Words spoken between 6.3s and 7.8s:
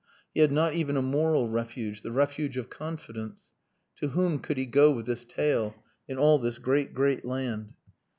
this great, great land?